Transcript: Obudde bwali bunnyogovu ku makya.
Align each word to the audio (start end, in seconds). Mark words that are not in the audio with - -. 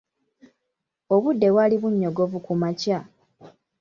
Obudde 1.13 1.47
bwali 1.53 1.75
bunnyogovu 1.81 2.37
ku 2.45 2.53
makya. 2.61 2.99